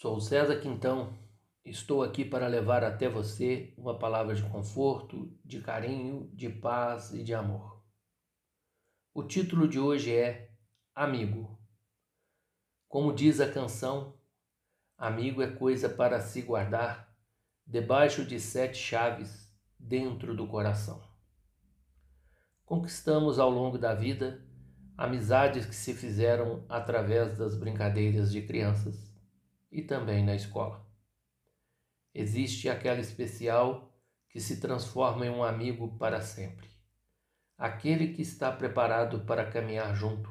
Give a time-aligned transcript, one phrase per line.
[0.00, 1.18] Sou César Quintão,
[1.64, 7.24] estou aqui para levar até você uma palavra de conforto, de carinho, de paz e
[7.24, 7.82] de amor.
[9.12, 10.52] O título de hoje é
[10.94, 11.58] Amigo.
[12.86, 14.16] Como diz a canção,
[14.96, 17.12] amigo é coisa para se guardar
[17.66, 21.02] debaixo de sete chaves dentro do coração.
[22.64, 24.46] Conquistamos ao longo da vida
[24.96, 29.07] amizades que se fizeram através das brincadeiras de crianças
[29.70, 30.86] e também na escola.
[32.14, 33.92] Existe aquela especial
[34.28, 36.68] que se transforma em um amigo para sempre.
[37.56, 40.28] Aquele que está preparado para caminhar junto,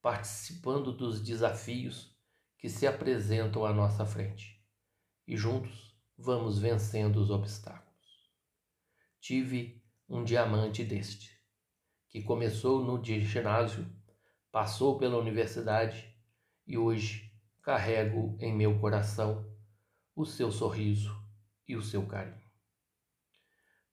[0.00, 2.16] participando dos desafios
[2.56, 4.60] que se apresentam à nossa frente.
[5.26, 7.88] E juntos vamos vencendo os obstáculos.
[9.20, 11.38] Tive um diamante deste,
[12.08, 13.86] que começou no ginásio,
[14.50, 16.16] passou pela universidade
[16.66, 17.27] e hoje
[17.68, 19.46] carrego em meu coração
[20.16, 21.14] o seu sorriso
[21.68, 22.48] e o seu carinho.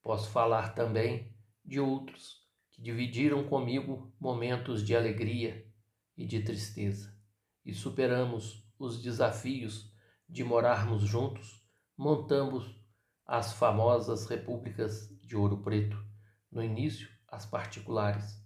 [0.01, 2.39] Posso falar também de outros
[2.71, 5.69] que dividiram comigo momentos de alegria
[6.15, 7.13] e de tristeza
[7.65, 9.93] e superamos os desafios
[10.29, 11.61] de morarmos juntos,
[11.97, 12.81] montamos
[13.25, 16.01] as famosas repúblicas de Ouro Preto,
[16.49, 18.41] no início as particulares,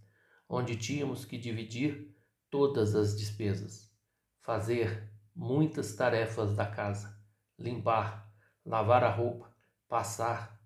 [0.49, 2.17] onde tínhamos que dividir
[2.49, 3.93] todas as despesas,
[4.41, 5.08] fazer
[5.39, 7.17] muitas tarefas da casa:
[7.57, 8.29] limpar,
[8.65, 9.49] lavar a roupa,
[9.87, 10.59] passar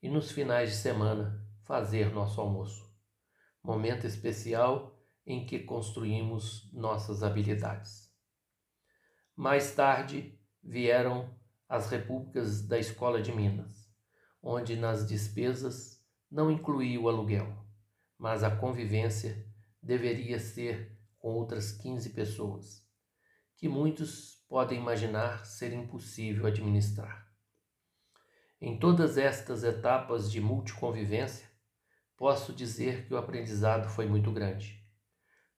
[0.00, 2.88] e nos finais de semana fazer nosso almoço.
[3.60, 8.08] Momento especial em que construímos nossas habilidades.
[9.34, 11.36] Mais tarde vieram
[11.68, 13.92] as repúblicas da Escola de Minas,
[14.40, 16.00] onde nas despesas
[16.30, 17.52] não incluía o aluguel,
[18.16, 19.44] mas a convivência
[19.82, 22.89] deveria ser com outras 15 pessoas
[23.60, 27.30] que muitos podem imaginar ser impossível administrar.
[28.58, 31.46] Em todas estas etapas de multiconvivência,
[32.16, 34.82] posso dizer que o aprendizado foi muito grande,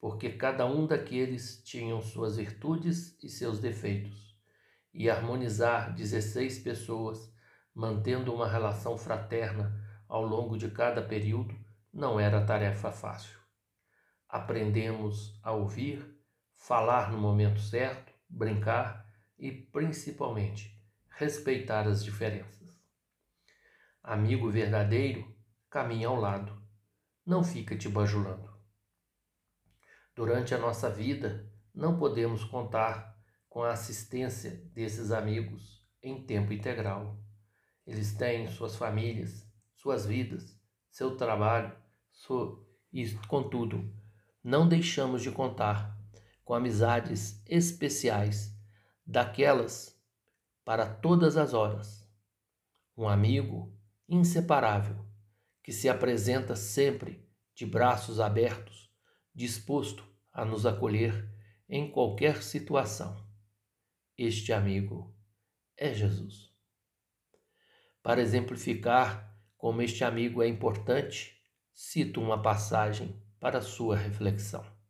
[0.00, 4.36] porque cada um daqueles tinham suas virtudes e seus defeitos,
[4.92, 7.32] e harmonizar 16 pessoas
[7.72, 11.54] mantendo uma relação fraterna ao longo de cada período
[11.92, 13.38] não era tarefa fácil.
[14.28, 16.11] Aprendemos a ouvir,
[16.62, 19.04] falar no momento certo, brincar
[19.36, 20.80] e, principalmente,
[21.10, 22.72] respeitar as diferenças.
[24.00, 25.36] Amigo verdadeiro
[25.68, 26.56] caminha ao lado,
[27.26, 28.48] não fica te bajulando.
[30.14, 33.18] Durante a nossa vida, não podemos contar
[33.48, 37.18] com a assistência desses amigos em tempo integral.
[37.84, 40.56] Eles têm suas famílias, suas vidas,
[40.92, 41.76] seu trabalho,
[42.12, 42.64] su...
[42.92, 43.92] e, contudo,
[44.44, 46.00] não deixamos de contar
[46.52, 48.54] com amizades especiais,
[49.06, 49.98] daquelas
[50.66, 52.06] para todas as horas.
[52.94, 53.74] Um amigo
[54.06, 55.02] inseparável
[55.62, 58.94] que se apresenta sempre de braços abertos,
[59.34, 61.26] disposto a nos acolher
[61.66, 63.26] em qualquer situação.
[64.18, 65.16] Este amigo
[65.74, 66.52] é Jesus.
[68.02, 71.34] Para exemplificar como este amigo é importante,
[71.72, 74.81] cito uma passagem para sua reflexão.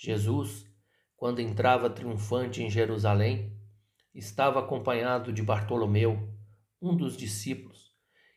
[0.00, 0.64] Jesus,
[1.16, 3.52] quando entrava triunfante em Jerusalém,
[4.14, 6.32] estava acompanhado de Bartolomeu,
[6.80, 7.92] um dos discípulos,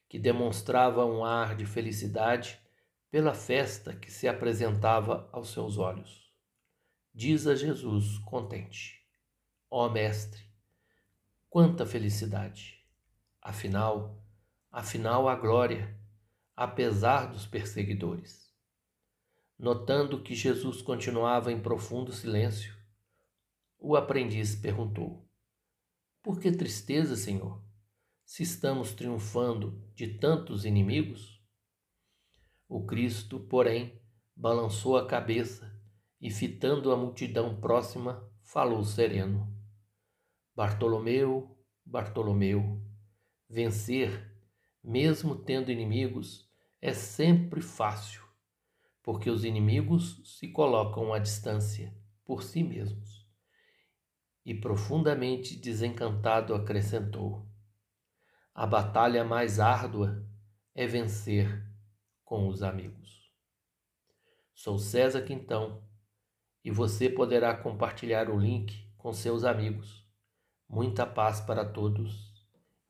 [0.09, 2.59] que demonstrava um ar de felicidade
[3.11, 6.33] pela festa que se apresentava aos seus olhos.
[7.13, 8.99] Diz a Jesus contente:
[9.69, 10.41] Ó oh, Mestre,
[11.47, 12.83] quanta felicidade!
[13.39, 14.19] Afinal,
[14.71, 15.95] afinal a glória,
[16.55, 18.50] apesar dos perseguidores.
[19.61, 22.75] Notando que Jesus continuava em profundo silêncio,
[23.77, 25.23] o aprendiz perguntou:
[26.23, 27.63] Por que tristeza, Senhor,
[28.25, 31.39] se estamos triunfando de tantos inimigos?
[32.67, 34.01] O Cristo, porém,
[34.35, 35.71] balançou a cabeça
[36.19, 39.47] e, fitando a multidão próxima, falou sereno:
[40.55, 41.55] Bartolomeu,
[41.85, 42.81] Bartolomeu,
[43.47, 44.27] vencer,
[44.83, 46.49] mesmo tendo inimigos,
[46.81, 48.30] é sempre fácil
[49.03, 53.25] porque os inimigos se colocam à distância por si mesmos.
[54.45, 57.47] E profundamente desencantado acrescentou:
[58.53, 60.25] A batalha mais árdua
[60.73, 61.63] é vencer
[62.23, 63.31] com os amigos.
[64.53, 65.83] Sou César Quintão
[66.63, 70.05] e você poderá compartilhar o link com seus amigos.
[70.69, 72.31] Muita paz para todos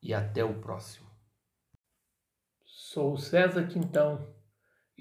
[0.01, 1.09] e até o próximo.
[2.65, 4.40] Sou César Quintão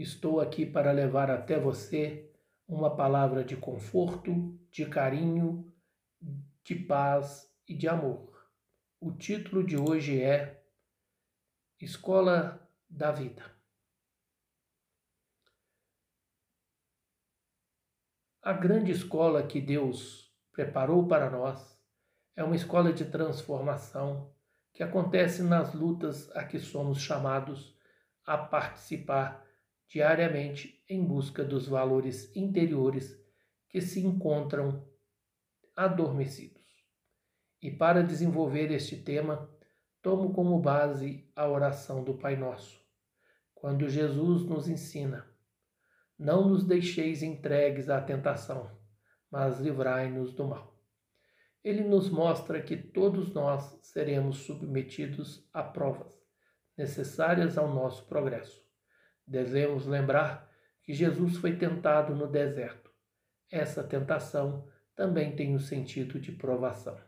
[0.01, 2.33] Estou aqui para levar até você
[2.67, 5.71] uma palavra de conforto, de carinho,
[6.65, 8.49] de paz e de amor.
[8.99, 10.65] O título de hoje é
[11.79, 13.45] Escola da Vida.
[18.41, 21.79] A grande escola que Deus preparou para nós
[22.35, 24.35] é uma escola de transformação
[24.73, 27.77] que acontece nas lutas a que somos chamados
[28.25, 29.50] a participar
[29.91, 33.21] diariamente em busca dos valores interiores
[33.69, 34.89] que se encontram
[35.77, 36.63] adormecidos.
[37.61, 39.51] E para desenvolver este tema,
[40.01, 42.81] tomo como base a oração do Pai Nosso,
[43.53, 45.29] quando Jesus nos ensina:
[46.17, 48.71] Não nos deixeis entregues à tentação,
[49.29, 50.79] mas livrai-nos do mal.
[51.65, 56.19] Ele nos mostra que todos nós seremos submetidos a provas
[56.79, 58.70] necessárias ao nosso progresso.
[59.31, 60.51] Devemos lembrar
[60.83, 62.91] que Jesus foi tentado no deserto.
[63.49, 64.67] Essa tentação
[64.97, 66.99] também tem o sentido de provação.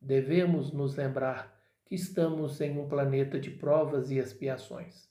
[0.00, 5.08] Devemos nos lembrar que estamos em um planeta de provas e expiações.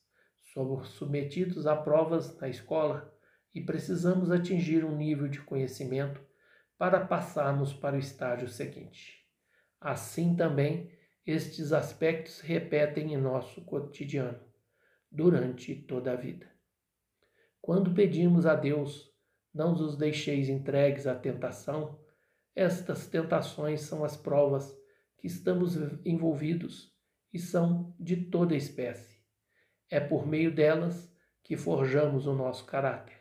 [0.54, 3.18] Somos submetidos a provas na escola
[3.56, 6.22] e precisamos atingir um nível de conhecimento
[6.78, 9.26] para passarmos para o estágio seguinte.
[9.80, 10.92] Assim também,
[11.26, 14.51] estes aspectos repetem em nosso cotidiano,
[15.12, 16.50] durante toda a vida.
[17.62, 19.12] Quando pedimos a Deus,
[19.54, 22.00] não os deixeis entregues à tentação,
[22.56, 24.76] estas tentações são as provas
[25.18, 25.76] que estamos
[26.06, 26.92] envolvidos
[27.34, 29.22] e são de toda espécie.
[29.90, 31.14] É por meio delas
[31.44, 33.20] que forjamos o nosso caráter.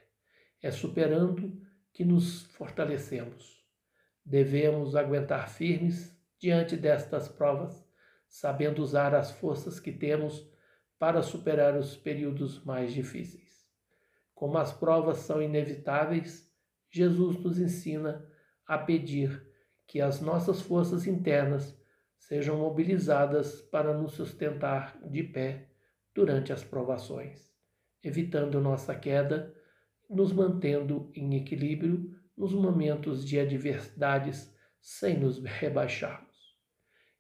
[0.63, 1.61] É superando
[1.93, 3.65] que nos fortalecemos.
[4.25, 7.85] Devemos aguentar firmes diante destas provas,
[8.29, 10.49] sabendo usar as forças que temos
[11.01, 13.67] para superar os períodos mais difíceis.
[14.35, 16.47] Como as provas são inevitáveis,
[16.91, 18.23] Jesus nos ensina
[18.67, 19.43] a pedir
[19.87, 21.75] que as nossas forças internas
[22.19, 25.71] sejam mobilizadas para nos sustentar de pé
[26.15, 27.51] durante as provações,
[28.03, 29.55] evitando nossa queda,
[30.09, 36.59] nos mantendo em equilíbrio nos momentos de adversidades sem nos rebaixarmos.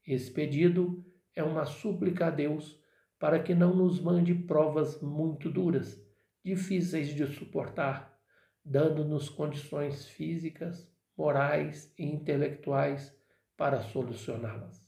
[0.06, 1.02] Esse pedido
[1.34, 2.79] é uma súplica a Deus
[3.20, 6.02] para que não nos mande provas muito duras,
[6.42, 8.18] difíceis de suportar,
[8.64, 13.14] dando-nos condições físicas, morais e intelectuais
[13.58, 14.82] para solucioná-las.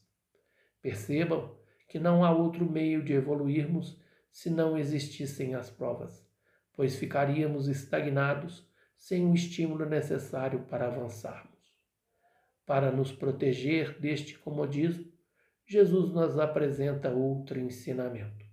[0.81, 1.55] Percebam
[1.87, 4.00] que não há outro meio de evoluirmos
[4.31, 6.26] se não existissem as provas,
[6.73, 11.52] pois ficaríamos estagnados sem o estímulo necessário para avançarmos.
[12.64, 15.11] Para nos proteger deste comodismo,
[15.72, 18.44] Jesus nos apresenta outro ensinamento.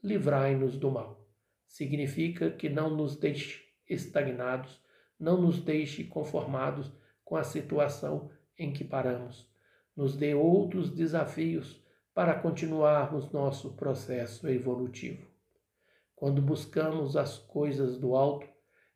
[0.00, 1.26] Livrai-nos do mal.
[1.66, 4.80] Significa que não nos deixe estagnados,
[5.18, 6.92] não nos deixe conformados
[7.24, 9.50] com a situação em que paramos,
[9.96, 15.26] nos dê outros desafios para continuarmos nosso processo evolutivo.
[16.14, 18.46] Quando buscamos as coisas do alto,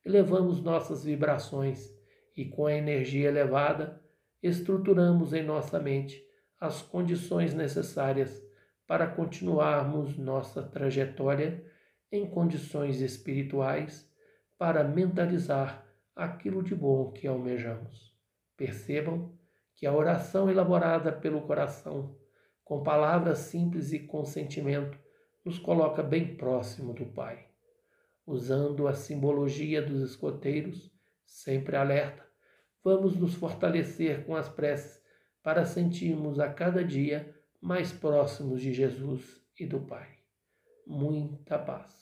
[0.04, 1.92] elevamos nossas vibrações
[2.36, 4.00] e, com a energia elevada,
[4.40, 6.25] estruturamos em nossa mente
[6.60, 8.42] as condições necessárias
[8.86, 11.64] para continuarmos nossa trajetória
[12.10, 14.08] em condições espirituais
[14.56, 18.14] para mentalizar aquilo de bom que almejamos.
[18.56, 19.36] Percebam
[19.74, 22.16] que a oração elaborada pelo coração,
[22.64, 24.98] com palavras simples e com sentimento,
[25.44, 27.46] nos coloca bem próximo do Pai.
[28.26, 30.90] Usando a simbologia dos escoteiros,
[31.26, 32.24] sempre alerta,
[32.82, 35.05] vamos nos fortalecer com as preces
[35.46, 40.18] para sentirmos a cada dia mais próximos de Jesus e do Pai.
[40.84, 41.94] Muita paz.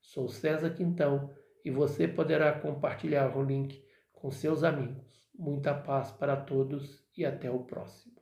[0.00, 5.28] Sou César Quintão e você poderá compartilhar o link com seus amigos.
[5.36, 8.14] Muita paz para todos e até o próximo.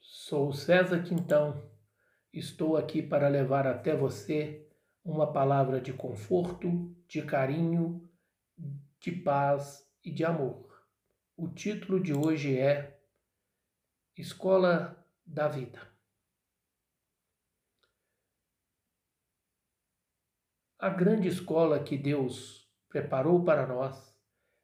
[0.00, 1.60] Sou César Quintão.
[2.32, 4.64] Estou aqui para levar até você
[5.04, 8.08] uma palavra de conforto, de carinho,
[9.00, 10.67] de paz e de amor.
[11.40, 13.00] O título de hoje é
[14.16, 15.80] Escola da Vida.
[20.80, 24.12] A grande escola que Deus preparou para nós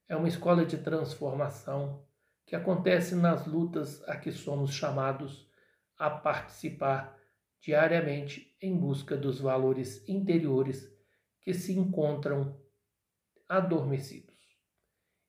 [0.09, 2.05] é uma escola de transformação
[2.45, 5.49] que acontece nas lutas a que somos chamados
[5.97, 7.17] a participar
[7.61, 10.93] diariamente em busca dos valores interiores
[11.41, 12.61] que se encontram
[13.49, 14.34] adormecidos.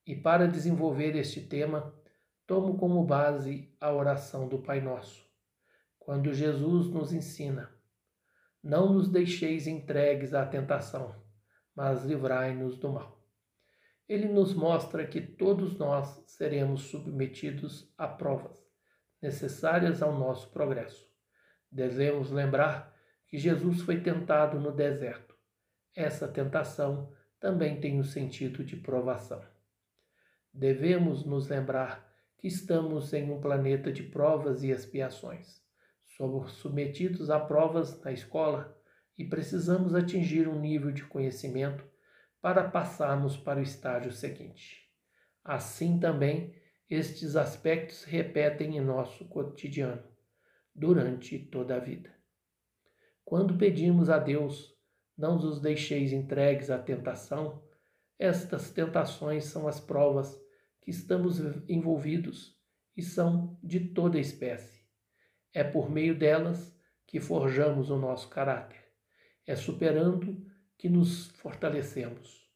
[0.06, 1.94] E para desenvolver este tema,
[2.46, 5.26] tomo como base a oração do Pai Nosso,
[5.98, 7.70] quando Jesus nos ensina:
[8.62, 11.26] Não nos deixeis entregues à tentação
[11.76, 13.22] mas livrai-nos do mal.
[14.08, 18.64] ele nos mostra que todos nós seremos submetidos a provas
[19.20, 21.06] necessárias ao nosso progresso.
[21.70, 22.94] Devemos lembrar
[23.26, 25.36] que Jesus foi tentado no deserto.
[25.94, 29.42] Essa tentação também tem o sentido de provação.
[30.56, 35.62] Devemos nos lembrar que estamos em um planeta de provas e expiações.
[36.16, 38.74] Somos submetidos a provas na escola
[39.18, 41.84] e precisamos atingir um nível de conhecimento
[42.40, 44.90] para passarmos para o estágio seguinte.
[45.44, 46.54] Assim também,
[46.88, 50.04] estes aspectos repetem em nosso cotidiano,
[50.74, 52.10] durante toda a vida.
[53.26, 54.74] Quando pedimos a Deus,
[55.18, 57.62] não os deixeis entregues à tentação,
[58.18, 60.45] estas tentações são as provas
[60.86, 62.56] que estamos envolvidos
[62.96, 64.86] e são de toda espécie.
[65.52, 66.72] É por meio delas
[67.04, 68.78] que forjamos o nosso caráter.
[69.44, 70.46] É superando
[70.78, 72.48] que nos fortalecemos.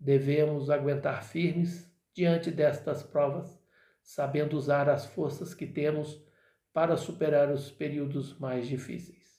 [0.00, 3.62] Devemos aguentar firmes diante destas provas,
[4.02, 6.24] sabendo usar as forças que temos
[6.72, 9.38] para superar os períodos mais difíceis.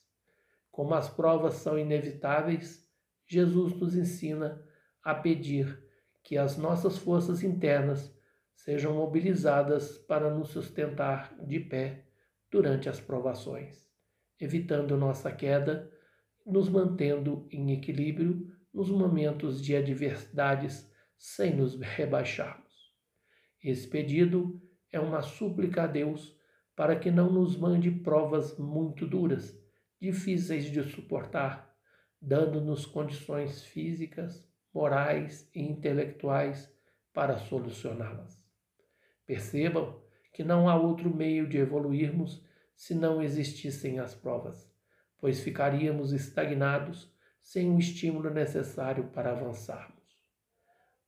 [0.70, 2.88] Como as provas são inevitáveis,
[3.26, 4.64] Jesus nos ensina
[5.02, 5.76] a pedir
[6.22, 8.16] que as nossas forças internas
[8.58, 12.04] sejam mobilizadas para nos sustentar de pé
[12.50, 13.88] durante as provações,
[14.40, 15.90] evitando nossa queda,
[16.44, 22.92] nos mantendo em equilíbrio nos momentos de adversidades sem nos rebaixarmos.
[23.62, 24.60] Esse pedido
[24.90, 26.36] é uma súplica a Deus
[26.74, 29.56] para que não nos mande provas muito duras,
[30.00, 31.74] difíceis de suportar,
[32.20, 36.72] dando-nos condições físicas, morais e intelectuais
[37.12, 38.47] para solucioná-las.
[39.28, 40.00] Percebam
[40.32, 42.42] que não há outro meio de evoluirmos
[42.74, 44.72] se não existissem as provas,
[45.18, 50.18] pois ficaríamos estagnados sem o estímulo necessário para avançarmos.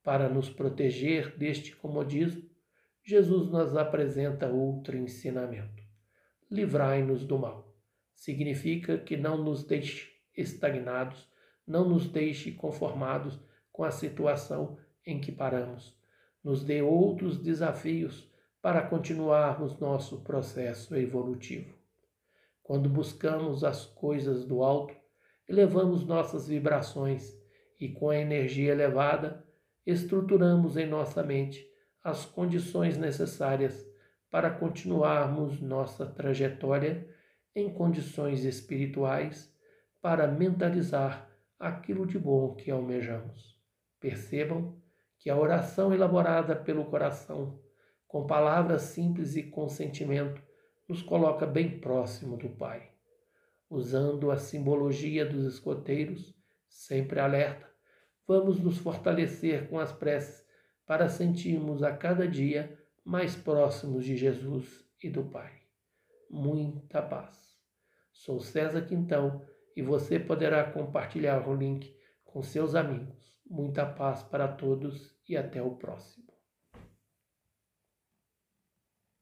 [0.03, 2.47] Para nos proteger deste comodismo,
[3.03, 5.81] Jesus nos apresenta outro ensinamento.
[6.51, 7.75] Livrai-nos do mal.
[8.13, 11.27] Significa que não nos deixe estagnados,
[11.65, 13.39] não nos deixe conformados
[13.71, 15.99] com a situação em que paramos,
[16.43, 18.29] nos dê outros desafios
[18.61, 21.75] para continuarmos nosso processo evolutivo.
[22.61, 24.95] Quando buscamos as coisas do alto,
[25.47, 27.37] elevamos nossas vibrações
[27.79, 29.45] e, com a energia elevada,
[29.85, 31.67] estruturamos em nossa mente
[32.03, 33.85] as condições necessárias
[34.29, 37.07] para continuarmos nossa trajetória
[37.55, 39.53] em condições espirituais
[40.01, 41.29] para mentalizar
[41.59, 43.59] aquilo de bom que almejamos.
[43.99, 44.80] Percebam
[45.21, 47.59] que a oração elaborada pelo coração,
[48.07, 50.41] com palavras simples e com sentimento,
[50.89, 52.89] nos coloca bem próximo do Pai.
[53.69, 56.35] Usando a simbologia dos escoteiros,
[56.67, 57.69] sempre alerta,
[58.27, 60.43] vamos nos fortalecer com as preces
[60.87, 62.75] para sentirmos a cada dia
[63.05, 65.53] mais próximos de Jesus e do Pai.
[66.31, 67.37] Muita paz.
[68.11, 73.31] Sou César Quintão e você poderá compartilhar o link com seus amigos.
[73.47, 76.30] Muita paz para todos e até o próximo.